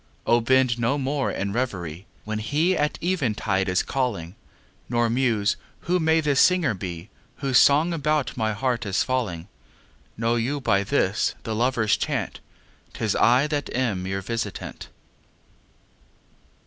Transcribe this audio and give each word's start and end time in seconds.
O 0.25 0.41
bend 0.41 0.79
no 0.79 0.97
more 0.97 1.29
in 1.29 1.53
revery 1.53 2.07
When 2.25 2.39
he 2.39 2.75
at 2.75 2.97
eventide 3.03 3.69
is 3.69 3.83
calling, 3.83 4.33
Nor 4.89 5.11
muse: 5.11 5.57
Who 5.81 5.99
may 5.99 6.21
this 6.21 6.41
singer 6.41 6.73
be 6.73 7.11
Whose 7.35 7.59
song 7.59 7.93
about 7.93 8.35
my 8.35 8.51
heart 8.51 8.83
is 8.87 9.03
falling? 9.03 9.47
Know 10.17 10.37
you 10.37 10.59
by 10.59 10.83
this, 10.83 11.35
the 11.43 11.53
loverâs 11.53 11.99
chant, 11.99 12.39
âTis 12.95 13.15
I 13.21 13.45
that 13.45 13.69
am 13.75 14.07
your 14.07 14.23
visitant. 14.23 14.87